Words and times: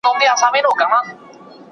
زه 0.03 0.09
بايد 0.19 0.35
سبا 0.41 0.59
ته 0.61 0.61
فکر 0.61 0.67
وکړم 0.69 1.03